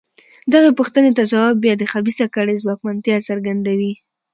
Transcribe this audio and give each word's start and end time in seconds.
دغې 0.53 0.71
پوښتنې 0.79 1.11
ته 1.17 1.23
ځواب 1.31 1.53
بیا 1.63 1.73
د 1.77 1.83
خبیثه 1.91 2.25
کړۍ 2.35 2.55
ځواکمنتیا 2.63 3.17
څرګندوي. 3.27 3.93